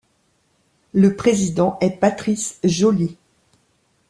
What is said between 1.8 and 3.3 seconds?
Patrice Joly.